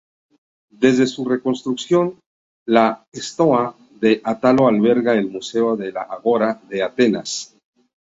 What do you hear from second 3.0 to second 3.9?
Estoa